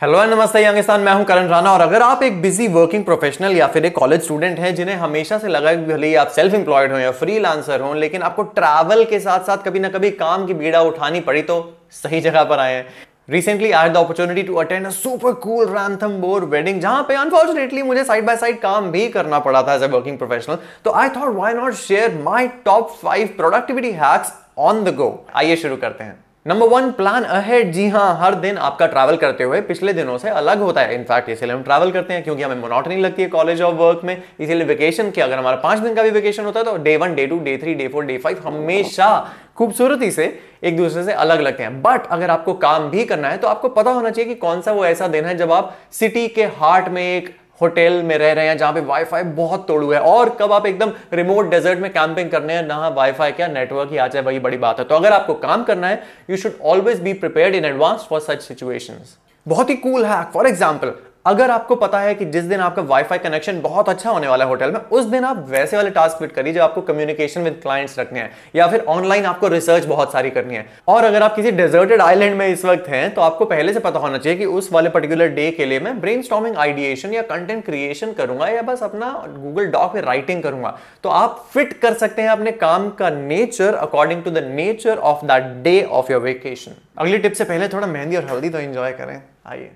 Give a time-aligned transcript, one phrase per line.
[0.00, 3.66] Hello नमस्ते यंगिस्तान, मैं हूँ करण राणा और अगर आप एक बिज़ी वर्किंग प्रोफेशनल या
[3.66, 6.92] फिर एक कॉलेज स्टूडेंट हैं, जिन्हें हमेशा से लगा कि भले ही आप सेल्फ एम्प्लॉयड
[6.92, 10.46] हो या फ्री लांसर हो, लेकिन आपको ट्रैवल के साथ साथ कभी ना कभी काम
[10.46, 11.58] की बीड़ा उठानी पड़ी तो
[11.92, 12.86] सही जगह पर आए हैं।
[13.30, 15.66] Recently I the opportunity to attend a super cool
[16.20, 19.82] Ranthambore wedding जहाँ पे अनफॉर्चुनेटली मुझे साइड बाय साइड काम भी करना पड़ा था एज
[19.82, 24.82] ए वर्किंग प्रोफेशनल तो I thought why not share my top five productivity hacks on
[24.84, 28.86] the go आइए शुरू करते हैं। नंबर वन प्लान अहेड जी हाँ हर दिन आपका
[28.86, 32.22] ट्रैवल करते हुए पिछले दिनों से अलग होता है। इनफैक्ट इसीलिए हम ट्रैवल करते हैं
[32.24, 35.78] क्योंकि हमें मोनोटनी लगती है कॉलेज ऑफ़ वर्क में। इसीलिए वेकेशन के अगर हमारा पाँच
[35.78, 38.04] दिन का भी वेकेशन होता है तो day one day two day three day four
[38.04, 39.10] day five हमेशा
[39.56, 40.26] खूबसूरती से
[40.64, 43.68] एक दूसरे से अलग लगते हैं। बट अगर आपको काम भी करना है तो आपको
[43.68, 46.88] पता होना चाहिए कि कौन सा वो ऐसा दिन है जब आप सिटी के हार्ट
[46.88, 50.52] में एक होटल में रह रहे हैं, जहाँ पे वाईफाई बहुत तोड़ू है। और कब
[50.52, 54.22] आप एकदम रिमोट डेजर्ट में कैंपिंग करने हैं, ना वाईफाई क्या नेटवर्क ही आ जाए,
[54.22, 57.54] वही बड़ी बात है। तो अगर आपको काम करना है you should always be prepared
[57.54, 60.92] in advance for such situations बहुत ही कूल है फॉर एग्ज़ाम्पल
[61.24, 64.50] अगर आपको पता है कि जिस दिन आपका वाईफाई कनेक्शन बहुत अच्छा होने वाला है
[64.50, 67.98] होटल में, उस दिन आप वैसे वाले टास्क फिट करिए जो आपको कम्युनिकेशन विद क्लाइंट्स
[67.98, 71.50] रखने हैं, या फिर ऑनलाइन आपको रिसर्च बहुत सारी करनी है। और अगर आप किसी
[71.52, 74.72] डेजर्टेड आइलैंड में इस वक्त हैं तो आपको पहले से पता होना चाहिए कि उस
[74.72, 78.82] वाले पर्टिकुलर डे के लिए मैं ब्रेन स्टॉमिंग आइडिएशन या कंटेंट क्रिएशन करूँगा या बस
[78.82, 83.10] अपना गूगल डॉक में राइटिंग करूँगा। तो आप फिट कर सकते हैं अपने काम का
[83.10, 87.68] nature according to the nature of that day of your vacation अगली टिप से पहले
[87.68, 89.70] थोड़ा मेहंदी और हल्दी तो एंजॉय करें। आइए।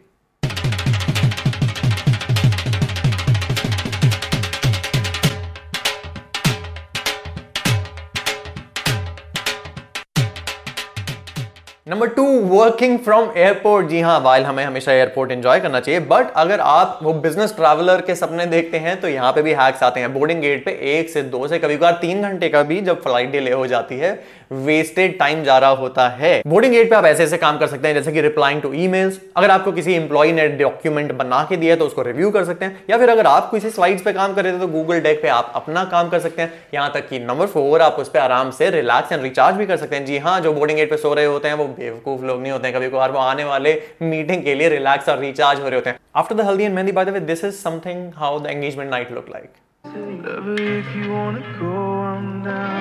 [11.86, 16.30] Number two working from airport जी हाँ वाइल हमें हमेशा एयरपोर्ट एंजॉय करना चाहिए बट
[16.36, 20.00] अगर आप वो बिज़नेस ट्रैवलर के सपने देखते हैं तो यहाँ पे भी हैक्स आते
[20.00, 23.02] हैं। बोर्डिंग गेट पे एक से दो से कभी कभार तीन घंटे का भी जब
[23.02, 24.14] फ़्लाइट डिले हो जाती है
[24.52, 27.88] वेस्टेड टाइम जा रहा होता है। बोर्डिंग गेट पे आप ऐसे ऐसे काम कर सकते
[27.88, 31.76] हैं जैसे कि रिप्लाइंग टू ईमेल्स अगर आपको किसी इंप्लॉय ने डॉक्यूमेंट बना के दिया
[31.76, 34.44] तो उसको रिव्यू कर सकते हैं। या फिर अगर आप किसी स्लाइड्स पे काम कर
[34.44, 37.18] रहे थे तो गूगल डेक पे आप अपना काम कर सकते हैं। यहाँ तक कि
[37.20, 40.18] नंबर फोर आप उस पर आराम से रिलैक्स एंड रिचार्ज भी कर सकते हैं। जी
[40.18, 42.76] हाँ जो बोर्डिंग गेट पे सो रहे होते हैं वो बेवकूफ़ लोग नहीं होते हैं।
[42.76, 45.98] कभी कभार वो आने वाले मीटिंग के लिए रिलैक्स और रिचार्ज हो रहे होते हैं।
[46.16, 49.12] After the haldi and mehndi by the way this is something how the engagement night
[49.12, 49.52] look like
[49.84, 51.72] if you wanna go,
[52.04, 52.73] I'm down.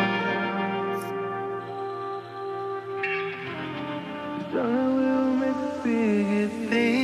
[4.53, 7.02] We'll make bigger things.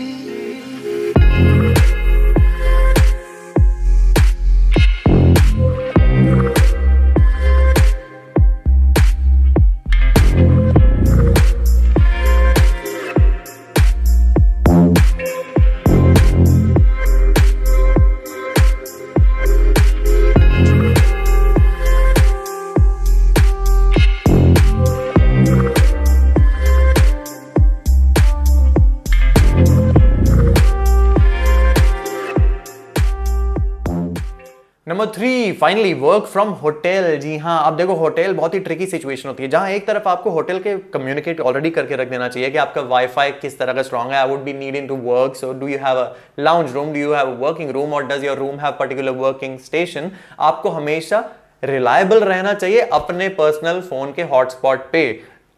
[34.99, 39.29] Number three finally work from hotel जी हाँ आप देखो hotel बहुत ही tricky situation
[39.29, 42.57] होती है। जहाँ एक तरफ़ आपको होटल के कम्युनिकेट ऑलरेडी करके रख देना चाहिए कि
[42.57, 45.67] आपका वाईफाई किस तरह का स्ट्रॉन्ग है I would be needing to work so do
[45.67, 46.05] you have a
[46.39, 50.11] lounge room do you have working room और does your room have particular working station
[50.39, 51.23] आपको हमेशा
[51.63, 55.03] रिलायबल रहना चाहिए अपने पर्सनल फ़ोन के हॉटस्पॉट पे।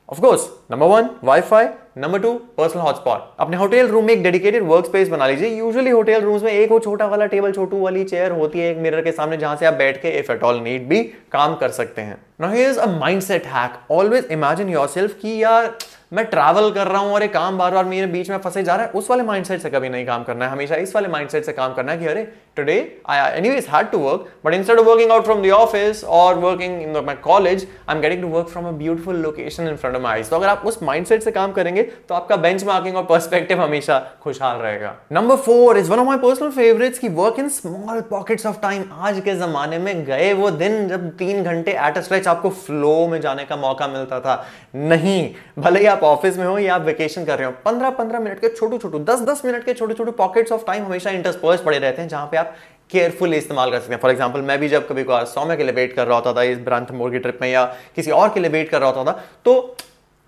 [0.09, 1.65] Of course number one wifi
[1.95, 5.89] number two personal hotspot अपने hotel room में एक डेडिकेटेड वर्क स्पेस बना लीजिए। यूजुअली
[5.89, 9.01] होटल रूम्स में एक वो छोटा वाला टेबल छोटू वाली चेयर होती है, एक मिरर
[9.01, 12.01] के सामने जहाँ से आप बैठ के इफ़ एट ऑल नीड भी काम कर सकते
[12.01, 15.65] हैं। Now here is a mindset hack always imagine yourself कि यार
[16.11, 18.75] मैं ट्रैवल कर रहा हूँ और एक काम बार बार मेरे बीच में फंसे जा
[18.75, 21.45] रहा है, उस वाले माइंडसेट से कभी नहीं काम करना है। हमेशा इस वाले माइंडसेट
[21.45, 22.23] से काम करना है कि अरे
[22.55, 22.75] today
[23.09, 26.81] I anyways had to work but instead of working out from the office और working
[26.81, 30.05] in my college I am getting to work from a beautiful location in front of
[30.05, 33.99] eyes तो अगर आप उस mindset से काम करेंगे तो आपका बेंचमार्किंग और पर्सपेक्टिव हमेशा
[34.23, 38.45] खुशहाल रहेगा। Number four is one of my personal favourites की work in small pockets
[38.45, 42.27] of time आज के जमाने में गए वो दिन जब तीन घंटे एट अ स्ट्रेच
[42.27, 44.43] आपको फ्लो में जाने का मौका मिलता था।
[44.75, 48.19] नहीं, भले ही आप ऑफ़िस में हो या आप वेकेशन कर रहे हो पंद्रह पंद्रह
[48.19, 51.61] मिनट के छोटू छोटू दस दस मिनट के छोटे छोटे पॉकेट्स ऑफ़ टाइम हमेशा इंटरस्पर्स
[51.61, 52.55] पड़े रहते हैं, जहाँ पे आप
[52.91, 55.93] केयरफुली इस्तेमाल कर सकते हैं। फॉर एग्ज़ाम्पल मैं भी जब कभी सौम्य के लिए वेट
[55.93, 57.65] कर रहा होता था इस ब्रांथ मोर की ट्रिप में या
[57.95, 59.77] किसी और के लिए वेट कर रहा होता था तो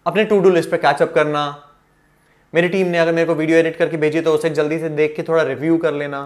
[0.06, 1.44] अपने टू डू लिस्ट पे कैचअप करना,
[2.54, 5.16] मेरी टीम ने अगर मेरे को वीडियो एडिट करके भेजी तो उसे जल्दी से देख
[5.16, 6.22] के थोड़ा रिव्यू कर लेना।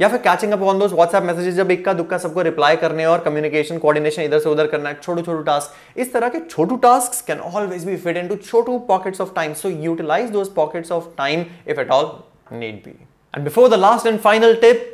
[0.00, 3.20] या फिर catching up on those WhatsApp messages जब इक्का दुक्का सबको रिप्लाई करने और
[3.20, 7.40] कम्युनिकेशन कोऑर्डिनेशन इधर से उधर करना छोटू छोटू टास्क इस तरह के छोटू task can
[7.40, 11.80] always be fit into Chhotu pockets of time so utilise those pockets of time if
[11.80, 12.12] at all
[12.52, 14.92] need be and before the last and final tip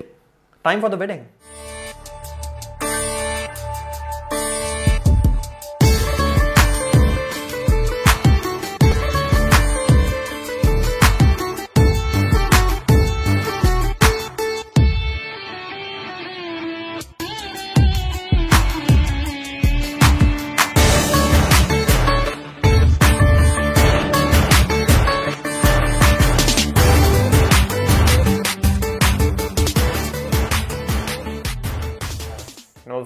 [0.65, 1.21] time for the wedding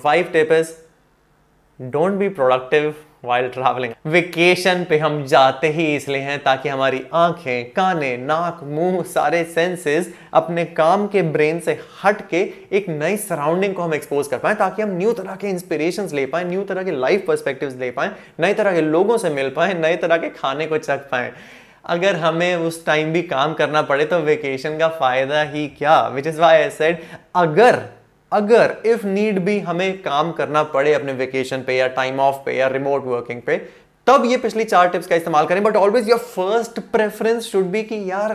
[0.09, 0.69] five tip is
[1.81, 2.95] don't be productive
[3.25, 9.03] while travelling vacation पे हम जाते ही इसलिए हैं ताकि हमारी आँखें, काने, नाक, मुँह,
[9.05, 12.41] सारे सेंसेस अपने काम के ब्रेन से हट के
[12.73, 16.27] एक नई सराउंडिंग को हम एक्सपोज कर पाए ताकि हम न्यू तरह के इंस्पिरेशन ले
[16.27, 18.11] पाए न्यू तरह के लाइफ पर्सपेक्टिव ले पाए
[18.41, 21.33] नए तरह के लोगों से मिल पाए, नए तरह के खाने को चख पाए।
[21.87, 26.01] अगर हमें उस टाइम भी काम करना पड़े तो वेकेशन का फ़ायदा ही क्या?
[26.09, 27.03] Which is why I said
[27.37, 27.81] अगर
[28.33, 32.57] अगर इफ़ नीड भी हमें काम करना पड़े अपने वेकेशन पे या टाइम ऑफ़ पे
[32.57, 33.57] या रिमोट वर्किंग पे,
[34.07, 37.83] तब ये पिछली चार टिप्स का इस्तेमाल करें। But always your first preference should be
[37.83, 38.35] कि यार,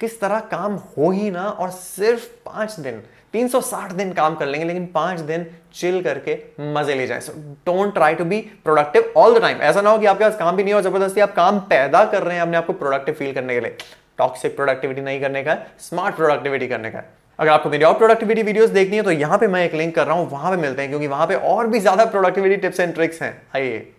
[0.00, 3.02] किस तरह काम हो ही ना और सिर्फ़ पाँच दिन
[3.34, 6.38] 360 दिन काम कर लेंगे, लेकिन पाँच दिन चिल करके
[6.74, 7.32] मज़े ले जाए। So
[7.66, 10.56] don't try to be productive all the time ऐसा ना हो कि आपके पास काम
[10.56, 13.54] भी नहीं हो ज़बरदस्ती आप काम पैदा कर रहे हैं अपने आपको प्रोडक्टिव फील करने
[13.54, 13.76] के लिए।
[14.18, 17.02] टॉक्सिक प्रोडक्टिविटी नहीं करने का स्मार्ट प्रोडक्टिविटी करने का
[17.38, 20.06] अगर आपको मेरी और प्रोडक्टिविटी वीडियोस देखनी है तो यहाँ पे मैं एक लिंक कर
[20.06, 22.94] रहा हूँ, वहाँ पे मिलते हैं, क्योंकि वहाँ पे और भी ज़्यादा प्रोडक्टिविटी टिप्स एंड
[22.94, 23.94] ट्रिक्स हैं। आइए।